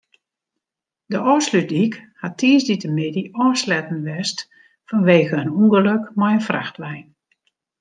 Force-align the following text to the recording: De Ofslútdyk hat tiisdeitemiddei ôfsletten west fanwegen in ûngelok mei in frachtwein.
De 1.11 1.17
Ofslútdyk 1.33 1.93
hat 2.21 2.37
tiisdeitemiddei 2.39 3.31
ôfsletten 3.45 3.99
west 4.07 4.37
fanwegen 4.87 5.41
in 5.43 5.55
ûngelok 5.61 6.03
mei 6.19 6.33
in 6.37 6.45
frachtwein. 6.47 7.05